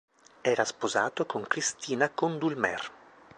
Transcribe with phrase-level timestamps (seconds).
[0.41, 2.91] Era sposato con Cristina Condulmer.